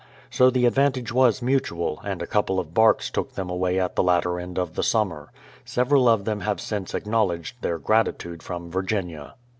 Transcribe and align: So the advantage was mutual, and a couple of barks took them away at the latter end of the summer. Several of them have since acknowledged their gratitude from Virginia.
So 0.31 0.49
the 0.49 0.65
advantage 0.65 1.11
was 1.13 1.43
mutual, 1.43 1.99
and 2.03 2.23
a 2.23 2.25
couple 2.25 2.59
of 2.59 2.73
barks 2.73 3.11
took 3.11 3.33
them 3.35 3.51
away 3.51 3.79
at 3.79 3.95
the 3.95 4.01
latter 4.01 4.39
end 4.39 4.57
of 4.57 4.73
the 4.73 4.81
summer. 4.81 5.31
Several 5.63 6.07
of 6.09 6.25
them 6.25 6.39
have 6.39 6.59
since 6.59 6.95
acknowledged 6.95 7.61
their 7.61 7.77
gratitude 7.77 8.41
from 8.41 8.71
Virginia. 8.71 9.35